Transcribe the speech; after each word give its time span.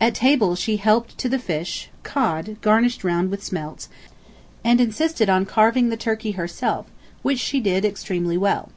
At 0.00 0.14
table 0.14 0.56
she 0.56 0.78
helped 0.78 1.18
to 1.18 1.28
the 1.28 1.38
fish 1.38 1.90
(cod, 2.02 2.56
garnished 2.62 3.04
round 3.04 3.30
with 3.30 3.44
smelts) 3.44 3.90
and 4.64 4.80
insisted 4.80 5.28
on 5.28 5.44
carving 5.44 5.90
the 5.90 5.98
turkey 5.98 6.30
herself, 6.30 6.86
which 7.20 7.40
she 7.40 7.60
did 7.60 7.84
extremely 7.84 8.38
well. 8.38 8.70